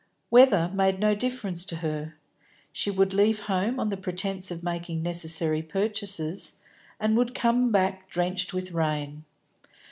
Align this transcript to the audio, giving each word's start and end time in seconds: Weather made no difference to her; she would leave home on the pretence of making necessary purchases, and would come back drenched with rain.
Weather 0.31 0.71
made 0.73 0.99
no 0.99 1.13
difference 1.13 1.63
to 1.65 1.75
her; 1.75 2.15
she 2.73 2.89
would 2.89 3.13
leave 3.13 3.41
home 3.41 3.79
on 3.79 3.89
the 3.89 3.97
pretence 3.97 4.49
of 4.49 4.63
making 4.63 5.03
necessary 5.03 5.61
purchases, 5.61 6.53
and 6.99 7.15
would 7.15 7.35
come 7.35 7.71
back 7.71 8.09
drenched 8.09 8.51
with 8.51 8.71
rain. 8.71 9.25